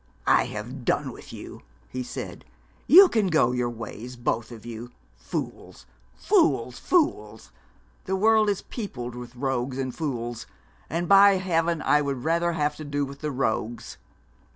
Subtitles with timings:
[0.25, 2.43] 'I have done with you.' he said.
[2.87, 4.89] 'You can go your ways, both of you.
[5.15, 5.85] Fools,
[6.15, 7.51] fools, fools!
[8.05, 10.47] The world is peopled with rogues and fools;
[10.89, 13.97] and, by heaven, I would rather have to do with the rogues!'